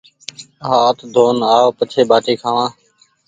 [0.67, 2.69] هآٿ ڌون آو پڇي ٻآٽي کآوآن